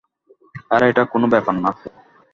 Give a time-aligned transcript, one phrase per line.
[0.71, 1.71] আরে, এটা কোন ব্যাপার না।